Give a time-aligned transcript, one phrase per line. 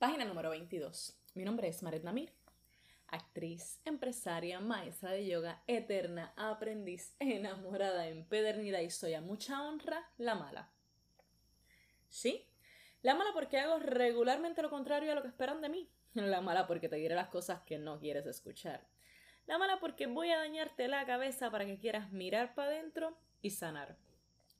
[0.00, 1.14] Página número 22.
[1.34, 2.32] Mi nombre es Maret Namir,
[3.08, 10.36] actriz, empresaria, maestra de yoga, eterna, aprendiz, enamorada, empedernida y soy a mucha honra la
[10.36, 10.70] mala.
[12.08, 12.48] ¿Sí?
[13.02, 15.90] La mala porque hago regularmente lo contrario a lo que esperan de mí.
[16.14, 18.88] La mala porque te diré las cosas que no quieres escuchar.
[19.46, 23.50] La mala porque voy a dañarte la cabeza para que quieras mirar para adentro y
[23.50, 23.98] sanar.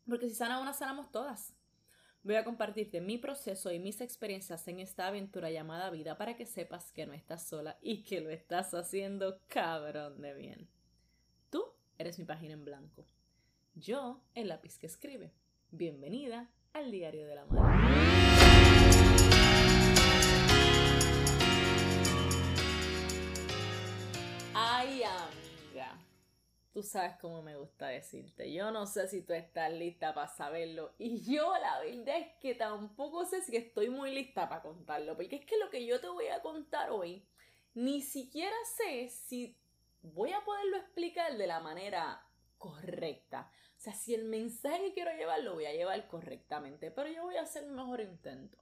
[0.06, 1.54] Porque si sana una, sanamos todas.
[2.22, 6.44] Voy a compartirte mi proceso y mis experiencias en esta aventura llamada vida para que
[6.44, 10.68] sepas que no estás sola y que lo estás haciendo cabrón de bien.
[11.48, 11.64] Tú
[11.96, 13.06] eres mi página en blanco.
[13.74, 15.32] Yo, el lápiz que escribe.
[15.70, 17.88] Bienvenida al Diario de la Madre.
[24.52, 26.09] Ay, amiga.
[26.72, 28.52] Tú sabes cómo me gusta decirte.
[28.52, 30.94] Yo no sé si tú estás lista para saberlo.
[30.98, 35.16] Y yo la verdad es que tampoco sé si estoy muy lista para contarlo.
[35.16, 37.26] Porque es que lo que yo te voy a contar hoy,
[37.74, 39.58] ni siquiera sé si
[40.02, 42.24] voy a poderlo explicar de la manera
[42.56, 43.50] correcta.
[43.76, 46.92] O sea, si el mensaje que quiero llevar lo voy a llevar correctamente.
[46.92, 48.58] Pero yo voy a hacer mi mejor intento.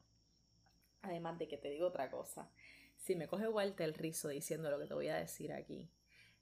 [1.02, 2.50] Además de que te digo otra cosa.
[2.96, 5.90] Si me coge Walter el rizo diciendo lo que te voy a decir aquí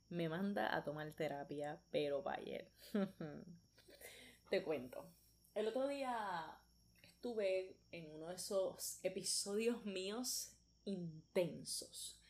[0.08, 2.64] me manda a tomar terapia, pero vaya.
[4.50, 5.04] Te cuento.
[5.54, 6.58] El otro día
[7.02, 10.52] estuve en uno de esos episodios míos
[10.84, 12.20] intensos.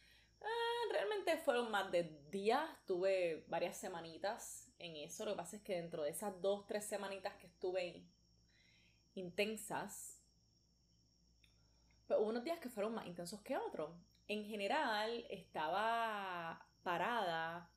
[0.41, 5.25] Ah, realmente fueron más de días, tuve varias semanitas en eso.
[5.25, 8.03] Lo que pasa es que dentro de esas dos, tres semanitas que estuve
[9.15, 10.21] intensas,
[12.07, 13.91] pero hubo unos días que fueron más intensos que otros.
[14.29, 17.69] En general, estaba parada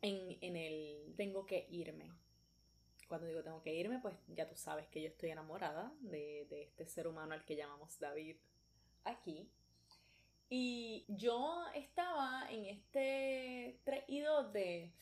[0.00, 2.10] en, en el tengo que irme.
[3.06, 6.62] Cuando digo tengo que irme, pues ya tú sabes que yo estoy enamorada de, de
[6.62, 8.38] este ser humano al que llamamos David
[9.04, 9.46] aquí.
[10.48, 14.94] Y yo estaba en este 3 y 2 de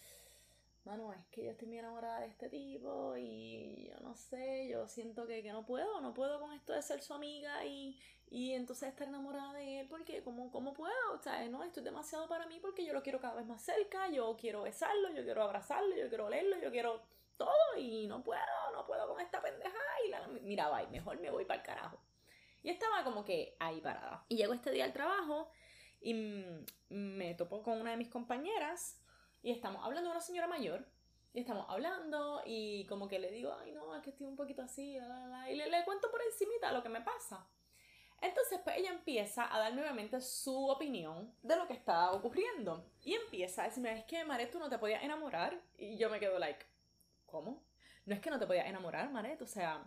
[0.85, 4.89] mano, es que yo estoy muy enamorada de este tipo y yo no sé, yo
[4.89, 7.99] siento que, que no puedo, no puedo con esto de ser su amiga y,
[8.31, 11.13] y entonces estar enamorada de él porque ¿cómo, cómo puedo?
[11.15, 13.63] O sea, no, esto es demasiado para mí porque yo lo quiero cada vez más
[13.63, 17.03] cerca, yo quiero besarlo, yo quiero abrazarlo, yo quiero olerlo, yo quiero
[17.37, 18.41] todo y no puedo,
[18.73, 21.99] no puedo con esta pendeja y la, mira, bye, mejor me voy para el carajo.
[22.63, 24.25] Y estaba como que ahí parada.
[24.29, 25.51] Y llegó este día al trabajo
[26.01, 26.15] y
[26.89, 29.02] me topó con una de mis compañeras
[29.43, 30.87] y estamos hablando de una señora mayor.
[31.35, 34.63] Y estamos hablando y como que le digo, ay no, es que estoy un poquito
[34.63, 34.99] así,
[35.49, 37.49] y le, le cuento por encimita lo que me pasa.
[38.21, 42.87] Entonces, pues ella empieza a dar nuevamente su opinión de lo que está ocurriendo.
[43.03, 45.61] Y empieza a decirme, es que Maret, tú no te podías enamorar.
[45.77, 46.65] Y yo me quedo like,
[47.27, 47.65] ¿cómo?
[48.07, 49.85] No es que no te podías enamorar, Maret, o sea,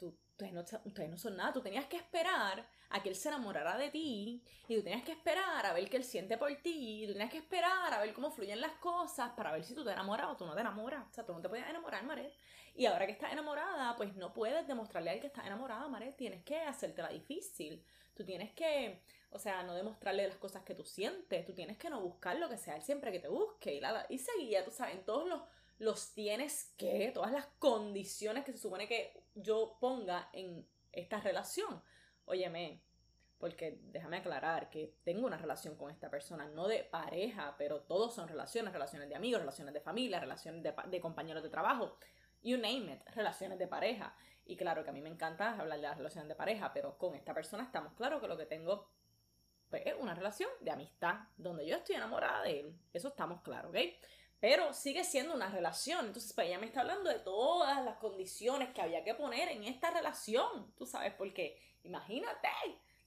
[0.00, 3.76] ustedes no, ustedes no son nada, tú tenías que esperar a que él se enamorara
[3.78, 7.06] de ti y tú tenías que esperar a ver qué él siente por ti, y
[7.06, 9.92] tú tenías que esperar a ver cómo fluyen las cosas para ver si tú te
[9.92, 11.06] enamoras o tú no te enamoras.
[11.08, 12.32] O sea, tú no te podías enamorar, Maret.
[12.74, 16.16] Y ahora que estás enamorada, pues no puedes demostrarle a él que estás enamorada, Maret.
[16.16, 17.82] Tienes que hacértela difícil.
[18.14, 21.46] Tú tienes que, o sea, no demostrarle las cosas que tú sientes.
[21.46, 23.74] Tú tienes que no buscar lo que sea él siempre que te busque.
[23.74, 25.40] Y, la, y seguía, tú sabes, en todos los
[25.78, 31.82] los tienes que, todas las condiciones que se supone que yo ponga en esta relación.
[32.24, 32.82] Óyeme,
[33.38, 38.14] porque déjame aclarar que tengo una relación con esta persona, no de pareja, pero todos
[38.14, 41.98] son relaciones, relaciones de amigos, relaciones de familia, relaciones de, compañeros de trabajo,
[42.42, 44.16] you name it, relaciones de pareja.
[44.46, 47.14] Y claro que a mí me encanta hablar de las relaciones de pareja, pero con
[47.14, 48.88] esta persona estamos claros que lo que tengo
[49.68, 52.78] pues, es una relación de amistad, donde yo estoy enamorada de él.
[52.92, 53.78] Eso estamos claros, ¿ok?
[54.40, 56.06] Pero sigue siendo una relación.
[56.06, 59.64] Entonces, pues ella me está hablando de todas las condiciones que había que poner en
[59.64, 60.72] esta relación.
[60.76, 62.48] Tú sabes, porque imagínate,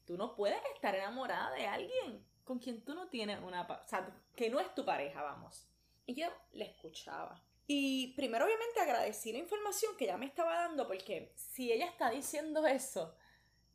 [0.06, 3.62] tú no puedes estar enamorada de alguien con quien tú no tienes una...
[3.62, 5.67] O sea, que no es tu pareja, vamos.
[6.07, 7.44] Y yo le escuchaba.
[7.67, 12.09] Y primero, obviamente, agradecí la información que ella me estaba dando, porque si ella está
[12.09, 13.13] diciendo eso,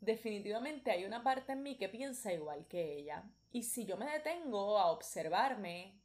[0.00, 3.22] definitivamente hay una parte en mí que piensa igual que ella.
[3.52, 5.96] Y si yo me detengo a observarme,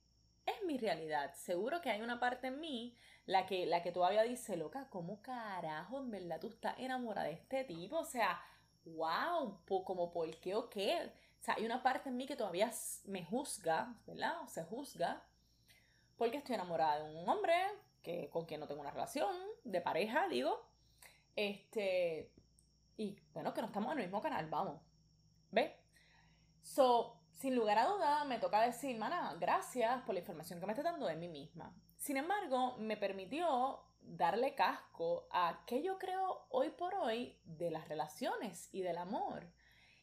[0.49, 1.33] es mi realidad.
[1.35, 5.21] Seguro que hay una parte en mí la que, la que todavía dice, loca, ¿cómo
[5.21, 7.99] carajo en verdad tú estás enamorada de este tipo?
[7.99, 8.41] O sea,
[8.85, 11.11] wow, como por qué o qué.
[11.39, 12.71] O sea, hay una parte en mí que todavía
[13.05, 14.41] me juzga, ¿verdad?
[14.43, 15.23] O se juzga
[16.17, 17.55] porque estoy enamorada de un hombre
[18.01, 20.69] que, con quien no tengo una relación, de pareja, digo.
[21.35, 22.31] Este,
[22.97, 24.81] y bueno, que no estamos en el mismo canal, vamos.
[25.51, 25.77] ¿Ve?
[26.61, 30.73] So, sin lugar a duda, me toca decir, mana, gracias por la información que me
[30.73, 31.73] estás dando de mí misma.
[31.97, 37.87] Sin embargo, me permitió darle casco a qué yo creo hoy por hoy de las
[37.87, 39.47] relaciones y del amor.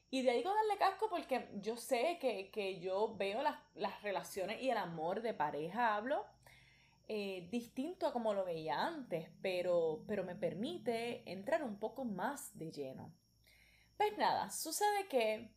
[0.08, 4.62] Y de ahí con darle casco porque yo sé que, yo veo las, las, relaciones
[4.62, 6.24] y el amor de pareja, hablo,
[7.06, 12.56] eh, distinto a como lo veía antes, pero, pero me permite entrar un poco más
[12.56, 13.12] de lleno.
[13.98, 15.50] Pues nada, sucede que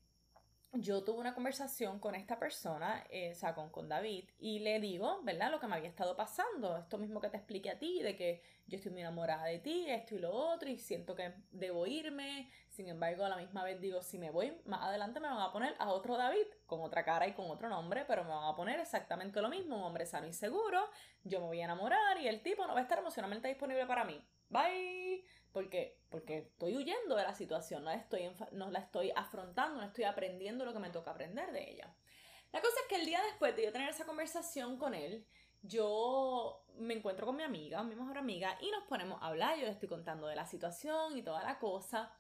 [0.74, 4.80] yo tuve una conversación con esta persona, eh, o sea, con, con, David, y le
[4.80, 5.50] digo, ¿verdad?
[5.50, 8.44] Lo que me había estado pasando, esto mismo que te expliqué a ti, de que
[8.68, 12.52] yo estoy muy enamorada de ti, esto y lo otro, y siento que debo irme,
[12.70, 15.52] sin embargo, a la misma vez digo, si me voy, más adelante me van a
[15.52, 18.56] poner a otro David, con otra cara y con otro nombre, pero me van a
[18.56, 20.88] poner exactamente lo mismo, un hombre sano y seguro,
[21.24, 24.04] yo me voy a enamorar y el tipo no va a estar emocionalmente disponible para
[24.04, 24.24] mí.
[24.50, 29.80] Bye porque, porque estoy huyendo de la situación, no la, estoy, no la estoy afrontando,
[29.80, 31.94] no estoy aprendiendo lo que me toca aprender de ella.
[32.52, 35.26] La cosa es que el día después de yo tener esa conversación con él,
[35.62, 39.66] yo me encuentro con mi amiga, mi mejor amiga, y nos ponemos a hablar, yo
[39.66, 42.14] le estoy contando de la situación y toda la cosa.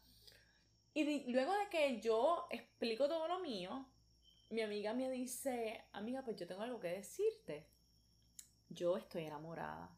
[0.94, 3.86] Y luego de que yo explico todo lo mío,
[4.50, 7.68] mi amiga me dice, amiga, pues yo tengo algo que decirte.
[8.70, 9.90] Yo estoy enamorada.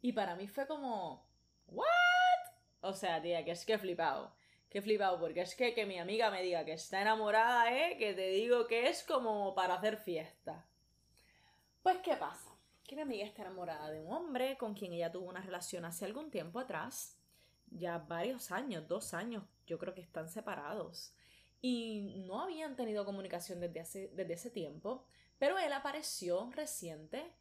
[0.00, 1.26] Y para mí fue como,
[1.66, 1.84] ¿What?
[2.80, 4.34] O sea, tía, que es que he flipado.
[4.68, 7.96] Que he flipado, porque es que que mi amiga me diga que está enamorada, ¿eh?
[7.98, 10.66] Que te digo que es como para hacer fiesta.
[11.82, 12.50] Pues, ¿qué pasa?
[12.84, 16.04] Que mi amiga está enamorada de un hombre con quien ella tuvo una relación hace
[16.04, 17.18] algún tiempo atrás.
[17.70, 21.14] Ya varios años, dos años, yo creo que están separados.
[21.60, 25.06] Y no habían tenido comunicación desde, desde ese tiempo.
[25.38, 27.32] Pero él apareció reciente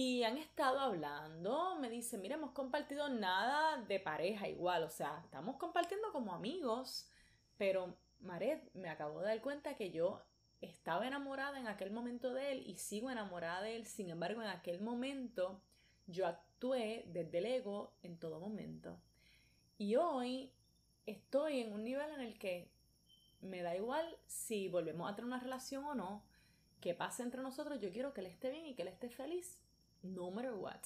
[0.00, 5.20] y han estado hablando, me dice, mira, hemos compartido nada de pareja igual, o sea,
[5.24, 7.10] estamos compartiendo como amigos,
[7.56, 10.22] pero Maret me acabo de dar cuenta que yo
[10.60, 14.50] estaba enamorada en aquel momento de él y sigo enamorada de él, sin embargo, en
[14.50, 15.60] aquel momento
[16.06, 19.00] yo actué desde el ego en todo momento.
[19.78, 20.52] Y hoy
[21.06, 22.70] estoy en un nivel en el que
[23.40, 26.22] me da igual si volvemos a tener una relación o no,
[26.80, 29.60] que pase entre nosotros, yo quiero que él esté bien y que él esté feliz
[30.02, 30.80] no matter what.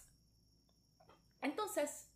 [1.41, 2.09] Entonces,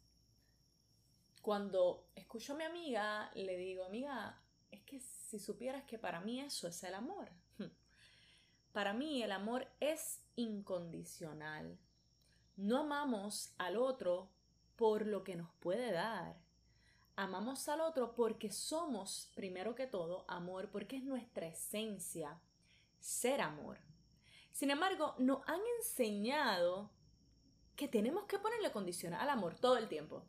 [1.43, 4.41] cuando escucho a mi amiga, le digo, amiga,
[4.71, 7.31] es que si supieras que para mí eso es el amor.
[8.73, 11.79] Para mí el amor es incondicional.
[12.57, 14.29] No amamos al otro
[14.77, 16.37] por lo que nos puede dar.
[17.17, 22.39] Amamos al otro porque somos, primero que todo, amor, porque es nuestra esencia
[23.01, 23.79] ser amor.
[24.56, 26.91] Sin embargo, nos han enseñado
[27.76, 30.25] que tenemos que ponerle condiciones al amor todo el tiempo.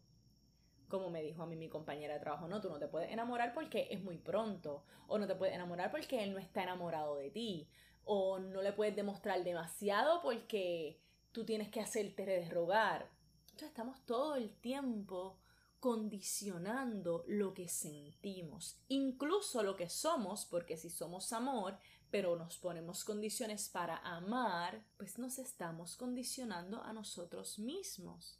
[0.90, 3.54] Como me dijo a mí mi compañera de trabajo, no, tú no te puedes enamorar
[3.54, 7.30] porque es muy pronto, o no te puedes enamorar porque él no está enamorado de
[7.30, 7.70] ti,
[8.04, 11.00] o no le puedes demostrar demasiado porque
[11.32, 13.10] tú tienes que hacerte de rogar.
[13.44, 15.40] Entonces estamos todo el tiempo
[15.80, 21.78] condicionando lo que sentimos, incluso lo que somos, porque si somos amor,
[22.10, 28.40] pero nos ponemos condiciones para amar, pues nos estamos condicionando a nosotros mismos.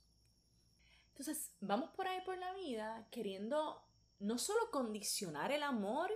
[1.10, 3.84] Entonces, vamos por ahí por la vida queriendo
[4.20, 6.12] no solo condicionar el amor,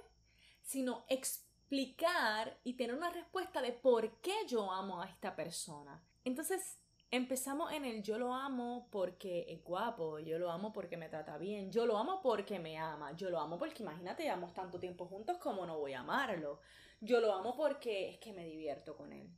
[0.61, 6.03] sino explicar y tener una respuesta de por qué yo amo a esta persona.
[6.23, 6.77] Entonces,
[7.11, 11.37] empezamos en el yo lo amo porque es guapo, yo lo amo porque me trata
[11.37, 15.05] bien, yo lo amo porque me ama, yo lo amo porque imagínate, llevamos tanto tiempo
[15.05, 16.61] juntos como no voy a amarlo,
[17.01, 19.29] yo lo amo porque es que me divierto con él.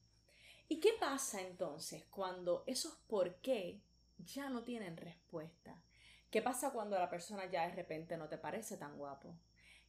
[0.70, 3.82] ¿Y qué pasa entonces cuando esos por qué
[4.20, 5.82] ya no tienen respuesta?
[6.30, 9.36] ¿Qué pasa cuando la persona ya de repente no te parece tan guapo?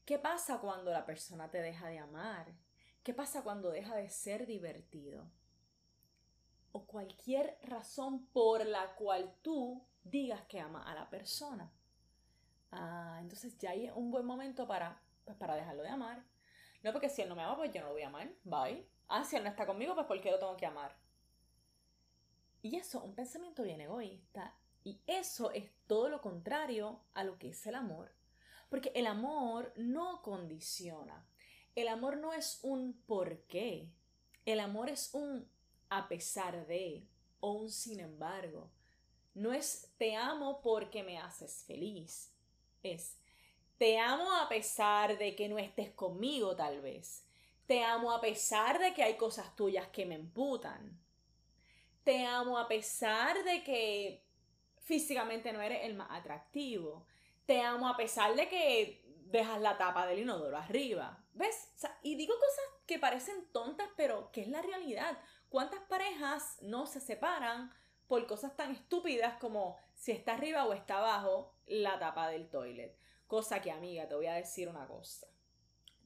[0.06, 2.54] ¿Qué pasa cuando la persona te deja de amar?
[3.02, 5.30] ¿Qué pasa cuando deja de ser divertido?
[6.74, 11.72] O cualquier razón por la cual tú digas que ama a la persona.
[12.72, 16.24] Ah, entonces ya hay un buen momento para, pues, para dejarlo de amar.
[16.82, 18.28] No porque si él no me ama, pues yo no lo voy a amar.
[18.42, 18.88] Bye.
[19.06, 20.96] Ah, si él no está conmigo, pues porque lo tengo que amar.
[22.60, 24.56] Y eso, un pensamiento bien egoísta.
[24.82, 28.12] Y eso es todo lo contrario a lo que es el amor.
[28.68, 31.24] Porque el amor no condiciona.
[31.76, 33.92] El amor no es un por qué.
[34.44, 35.53] El amor es un
[35.88, 37.06] a pesar de
[37.40, 38.70] o sin embargo.
[39.34, 42.32] No es te amo porque me haces feliz.
[42.82, 43.18] Es
[43.78, 47.24] te amo a pesar de que no estés conmigo tal vez.
[47.66, 50.98] Te amo a pesar de que hay cosas tuyas que me emputan.
[52.04, 54.24] Te amo a pesar de que
[54.84, 57.06] físicamente no eres el más atractivo.
[57.46, 61.22] Te amo a pesar de que dejas la tapa del inodoro arriba.
[61.32, 61.72] ¿Ves?
[62.02, 65.18] y digo cosas que parecen tontas, pero que es la realidad.
[65.54, 67.72] ¿Cuántas parejas no se separan
[68.08, 72.98] por cosas tan estúpidas como si está arriba o está abajo la tapa del toilet?
[73.28, 75.28] Cosa que, amiga, te voy a decir una cosa.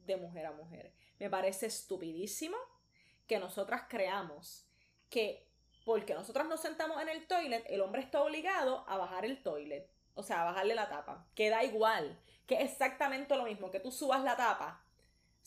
[0.04, 0.92] de mujer a mujer.
[1.18, 2.58] Me parece estupidísimo
[3.26, 4.68] que nosotras creamos
[5.08, 5.50] que
[5.86, 9.90] porque nosotras nos sentamos en el toilet, el hombre está obligado a bajar el toilet,
[10.12, 11.26] o sea, a bajarle la tapa.
[11.34, 14.84] Que da igual, que es exactamente lo mismo, que tú subas la tapa,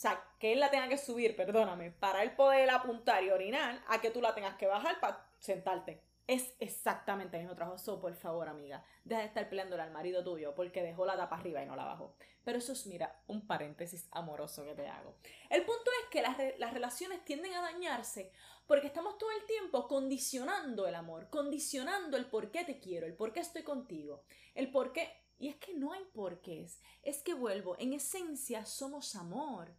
[0.01, 4.01] sea, que él la tenga que subir, perdóname, para él poder apuntar y orinar, a
[4.01, 6.01] que tú la tengas que bajar para sentarte.
[6.27, 7.99] Es exactamente el mismo trabajo.
[7.99, 11.61] Por favor, amiga, deja de estar peleándole al marido tuyo porque dejó la tapa arriba
[11.61, 12.15] y no la bajó.
[12.43, 15.15] Pero eso es, mira, un paréntesis amoroso que te hago.
[15.49, 18.31] El punto es que las, las relaciones tienden a dañarse
[18.65, 23.13] porque estamos todo el tiempo condicionando el amor, condicionando el por qué te quiero, el
[23.13, 24.23] por qué estoy contigo,
[24.55, 25.11] el por qué.
[25.37, 26.79] Y es que no hay porqués.
[27.01, 29.75] Es que vuelvo, en esencia somos amor.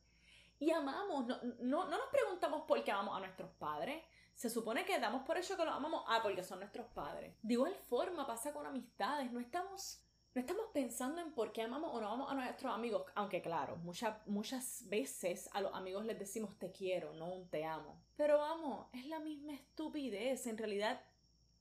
[0.62, 4.00] Y amamos, no, no, no nos preguntamos por qué amamos a nuestros padres.
[4.32, 7.34] Se supone que damos por hecho que los amamos, ah, porque son nuestros padres.
[7.42, 11.90] De igual forma pasa con amistades, no estamos no estamos pensando en por qué amamos
[11.92, 16.18] o no amamos a nuestros amigos, aunque claro, muchas, muchas veces a los amigos les
[16.18, 18.00] decimos te quiero, no un te amo.
[18.16, 21.02] Pero amo, es la misma estupidez, en realidad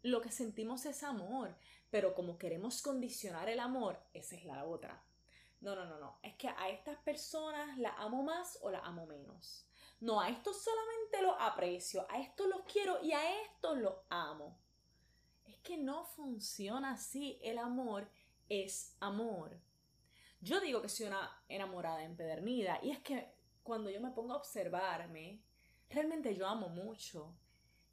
[0.03, 1.55] lo que sentimos es amor,
[1.89, 5.03] pero como queremos condicionar el amor, esa es la otra.
[5.61, 9.05] No, no, no, no, es que a estas personas la amo más o la amo
[9.05, 9.65] menos.
[9.99, 14.57] No, a estos solamente los aprecio, a estos los quiero y a estos los amo.
[15.45, 18.09] Es que no funciona así el amor
[18.49, 19.57] es amor.
[20.41, 24.37] Yo digo que soy una enamorada empedernida y es que cuando yo me pongo a
[24.37, 25.39] observarme,
[25.89, 27.35] realmente yo amo mucho.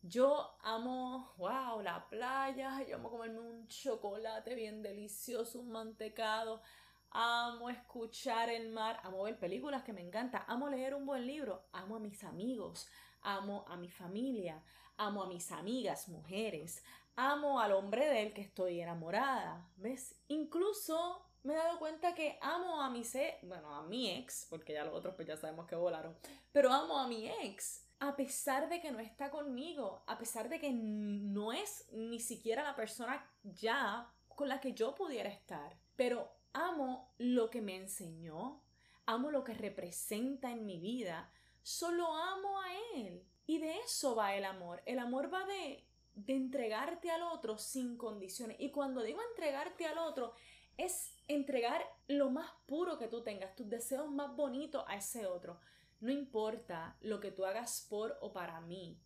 [0.00, 6.62] Yo amo, wow, la playa, yo amo comerme un chocolate bien delicioso, un mantecado,
[7.10, 11.68] amo escuchar el mar, amo ver películas que me encantan, amo leer un buen libro,
[11.72, 12.88] amo a mis amigos,
[13.22, 14.62] amo a mi familia,
[14.96, 16.82] amo a mis amigas, mujeres,
[17.16, 20.14] amo al hombre del que estoy enamorada, ¿ves?
[20.28, 24.72] Incluso me he dado cuenta que amo a mi se bueno, a mi ex, porque
[24.72, 26.16] ya los otros pues ya sabemos que volaron,
[26.52, 27.84] pero amo a mi ex.
[28.00, 32.62] A pesar de que no está conmigo, a pesar de que no es ni siquiera
[32.62, 38.62] la persona ya con la que yo pudiera estar, pero amo lo que me enseñó,
[39.06, 41.30] amo lo que representa en mi vida,
[41.62, 43.24] solo amo a él.
[43.46, 44.82] Y de eso va el amor.
[44.84, 45.88] El amor va de
[46.26, 48.56] de entregarte al otro sin condiciones.
[48.60, 50.34] Y cuando digo entregarte al otro,
[50.76, 55.60] es entregar lo más puro que tú tengas, tus deseos más bonitos a ese otro.
[56.00, 59.00] No importa lo que tú hagas por o para mí.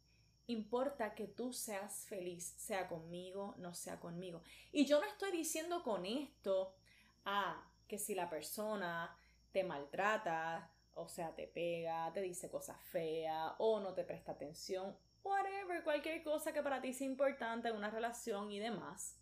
[0.46, 4.42] Importa que tú seas feliz, sea conmigo, no sea conmigo.
[4.72, 6.74] Y yo no estoy diciendo con esto,
[7.24, 9.16] ah, que si la persona
[9.52, 14.96] te maltrata, o sea, te pega, te dice cosas feas, o no te presta atención,
[15.22, 19.18] whatever, cualquier cosa que para ti sea importante en una relación y demás.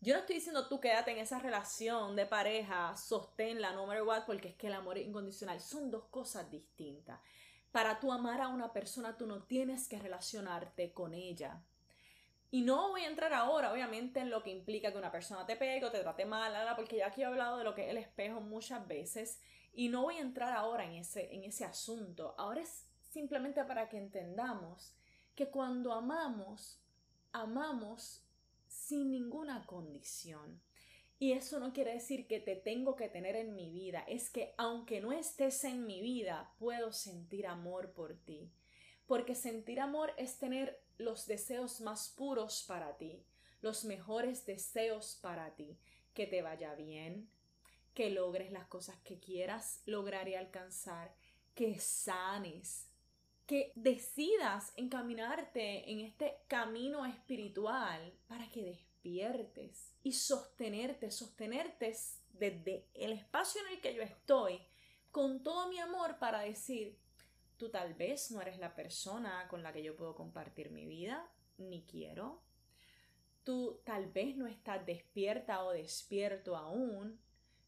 [0.00, 4.24] Yo no estoy diciendo tú quédate en esa relación de pareja, sosténla, no matter what,
[4.26, 7.20] porque es que el amor incondicional son dos cosas distintas.
[7.72, 11.64] Para tú amar a una persona, tú no tienes que relacionarte con ella.
[12.54, 15.56] Y no voy a entrar ahora, obviamente, en lo que implica que una persona te
[15.56, 17.96] pegue o te trate mal, porque ya aquí he hablado de lo que es el
[17.96, 19.40] espejo muchas veces.
[19.72, 22.32] Y no voy a entrar ahora en ese, en ese asunto.
[22.38, 24.94] Ahora es simplemente para que entendamos
[25.34, 26.80] que cuando amamos,
[27.32, 28.22] amamos
[28.68, 30.60] sin ninguna condición.
[31.18, 34.54] Y eso no quiere decir que te tengo que tener en mi vida, es que
[34.58, 38.52] aunque no estés en mi vida, puedo sentir amor por ti.
[39.06, 43.24] Porque sentir amor es tener los deseos más puros para ti,
[43.60, 45.78] los mejores deseos para ti,
[46.14, 47.28] que te vaya bien,
[47.94, 51.14] que logres las cosas que quieras lograr y alcanzar,
[51.54, 52.88] que sanes,
[53.46, 61.94] que decidas encaminarte en este camino espiritual para que despiertes y sostenerte, sostenerte
[62.32, 64.60] desde el espacio en el que yo estoy
[65.10, 66.98] con todo mi amor para decir,
[67.56, 71.30] tú tal vez no eres la persona con la que yo puedo compartir mi vida,
[71.58, 72.42] ni quiero.
[73.42, 77.20] Tú tal vez no estás despierta o despierto aún,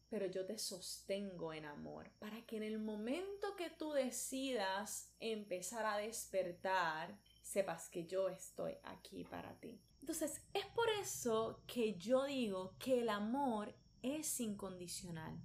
[0.09, 5.85] pero yo te sostengo en amor para que en el momento que tú decidas empezar
[5.85, 9.79] a despertar, sepas que yo estoy aquí para ti.
[9.99, 15.37] Entonces, es por eso que yo digo que el amor es incondicional.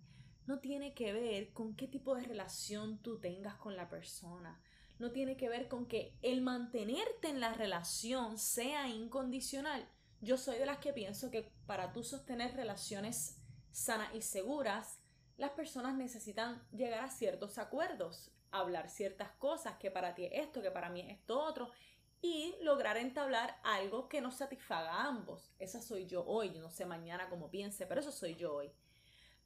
[0.46, 4.60] No tiene que ver con qué tipo de relación tú tengas con la persona.
[4.98, 9.88] No tiene que ver con que el mantenerte en la relación sea incondicional.
[10.20, 13.38] Yo soy de las que pienso que para tú sostener relaciones
[13.70, 15.00] sanas y seguras,
[15.36, 20.62] las personas necesitan llegar a ciertos acuerdos, hablar ciertas cosas, que para ti es esto,
[20.62, 21.70] que para mí es esto otro,
[22.20, 25.52] y lograr entablar algo que nos satisfaga a ambos.
[25.58, 28.72] Esa soy yo hoy, yo no sé mañana cómo piense, pero eso soy yo hoy.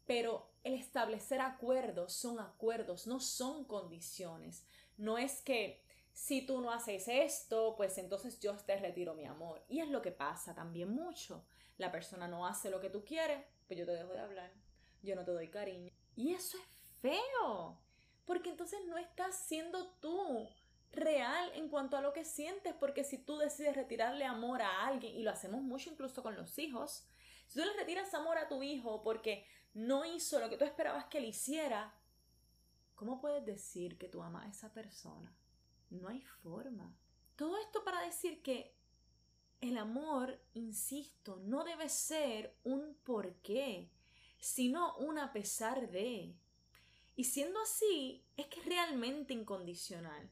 [0.07, 4.65] Pero el establecer acuerdos son acuerdos, no son condiciones.
[4.97, 9.63] No es que si tú no haces esto, pues entonces yo te retiro mi amor.
[9.69, 11.45] Y es lo que pasa también mucho.
[11.77, 14.51] La persona no hace lo que tú quieres, pues yo te dejo de hablar,
[15.03, 15.93] yo no te doy cariño.
[16.15, 16.65] Y eso es
[17.03, 17.79] feo,
[18.25, 20.49] porque entonces no estás siendo tú
[20.93, 25.15] real en cuanto a lo que sientes, porque si tú decides retirarle amor a alguien,
[25.15, 27.07] y lo hacemos mucho incluso con los hijos,
[27.47, 31.05] si tú le retiras amor a tu hijo porque no hizo lo que tú esperabas
[31.05, 31.93] que le hiciera,
[32.95, 35.37] ¿cómo puedes decir que tú amas a esa persona?
[35.91, 36.97] No hay forma.
[37.37, 38.75] Todo esto para decir que
[39.61, 43.91] el amor, insisto, no debe ser un por qué,
[44.39, 46.35] sino un a pesar de.
[47.15, 50.31] Y siendo así, es que es realmente incondicional.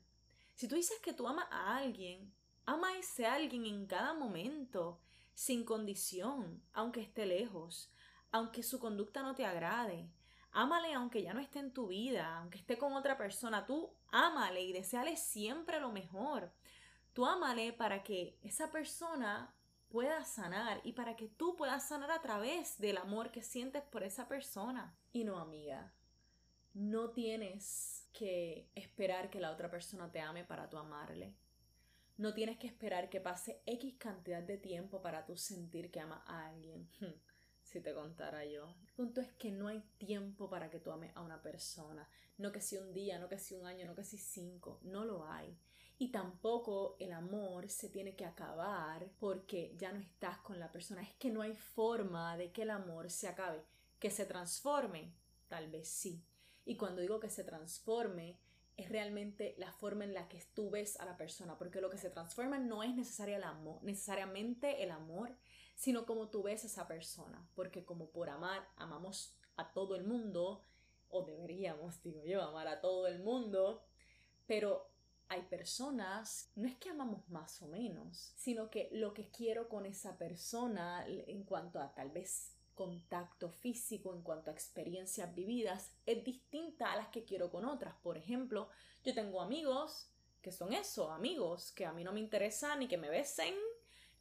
[0.54, 2.32] Si tú dices que tú amas a alguien,
[2.64, 5.02] ama a ese alguien en cada momento,
[5.34, 7.90] sin condición, aunque esté lejos,
[8.34, 10.10] aunque su conducta no te agrade.
[10.50, 13.64] Ámale aunque ya no esté en tu vida, aunque esté con otra persona.
[13.64, 16.52] Tú ámale y deseale siempre lo mejor.
[17.12, 19.54] Tú ámale para que esa persona
[19.88, 24.02] pueda sanar y para que tú puedas sanar a través del amor que sientes por
[24.02, 24.98] esa persona.
[25.12, 25.94] Y no, amiga,
[26.72, 31.36] no tienes que esperar que la otra persona te ame para tú amarle.
[32.16, 36.22] No tienes que esperar que pase X cantidad de tiempo para tú sentir que amas
[36.26, 36.90] a alguien.
[37.64, 38.68] Si te contara yo.
[38.87, 42.09] El punto es que no hay tiempo para que tú ames a una persona.
[42.38, 44.78] No que si un día, no que si un año, no que si cinco.
[44.83, 45.59] No lo hay.
[45.99, 51.02] Y tampoco el amor se tiene que acabar porque ya no estás con la persona.
[51.02, 53.64] Es que no hay forma de que el amor se acabe.
[53.99, 55.12] Que se transforme,
[55.49, 56.23] tal vez sí.
[56.64, 58.38] Y cuando digo que se transforme,
[58.76, 61.99] es realmente la forma en la que tú ves a la persona, porque lo que
[61.99, 65.37] se transforma no es necesariamente el amor,
[65.75, 70.04] sino como tú ves a esa persona, porque como por amar amamos a todo el
[70.04, 70.64] mundo,
[71.09, 73.83] o deberíamos, digo yo, amar a todo el mundo,
[74.47, 74.90] pero
[75.28, 79.87] hay personas, no es que amamos más o menos, sino que lo que quiero con
[79.87, 86.25] esa persona en cuanto a tal vez contacto físico, en cuanto a experiencias vividas, es
[86.25, 87.95] distinta a las que quiero con otras.
[88.02, 88.69] Por ejemplo,
[89.04, 90.10] yo tengo amigos
[90.43, 93.54] que son eso, amigos, que a mí no me interesa ni que me besen,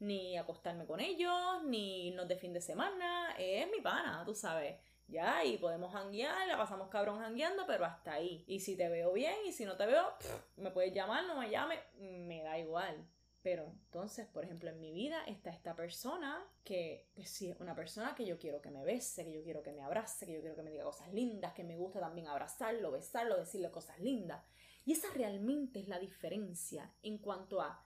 [0.04, 3.36] ni acostarme con ellos, ni irnos de fin de semana.
[3.38, 4.78] Es mi pana, tú sabes.
[5.08, 8.44] Ya, y podemos janguear, la pasamos cabrón jangueando, pero hasta ahí.
[8.48, 10.14] Y si te veo bien, y si no te veo,
[10.58, 13.08] me puedes llamar, no me llame, me da igual.
[13.42, 17.76] Pero entonces, por ejemplo, en mi vida está esta persona que, pues sí, es una
[17.76, 20.40] persona que yo quiero que me bese, que yo quiero que me abrace, que yo
[20.40, 24.42] quiero que me diga cosas lindas, que me gusta también abrazarlo, besarlo, decirle cosas lindas.
[24.86, 27.86] Y esa realmente es la diferencia en cuanto a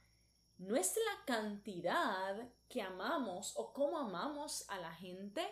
[0.58, 5.46] no es la cantidad que amamos o cómo amamos a la gente,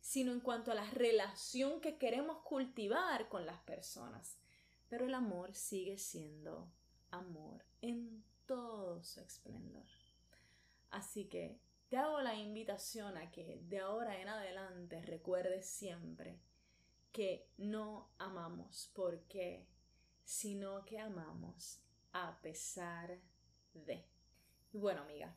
[0.00, 4.38] sino en cuanto a la relación que queremos cultivar con las personas.
[4.88, 6.70] Pero el amor sigue siendo
[7.10, 9.86] amor en todo su esplendor.
[10.90, 16.40] Así que te hago la invitación a que de ahora en adelante recuerdes siempre
[17.12, 19.66] que no amamos porque,
[20.24, 21.80] sino que amamos
[22.12, 23.18] a pesar
[23.74, 24.17] de.
[24.72, 25.34] Bueno, amiga,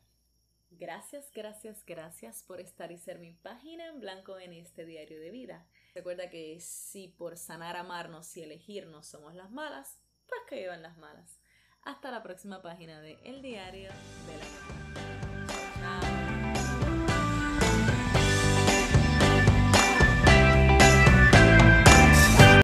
[0.70, 5.30] gracias, gracias, gracias por estar y ser mi página en blanco en este diario de
[5.30, 5.66] vida.
[5.94, 10.98] Recuerda que si por sanar, amarnos y elegirnos somos las malas, pues que vivan las
[10.98, 11.40] malas.
[11.82, 13.90] Hasta la próxima página de El Diario
[14.26, 14.71] de la.